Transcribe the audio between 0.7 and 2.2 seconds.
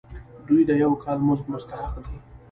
یو کال مزد مستحق دي.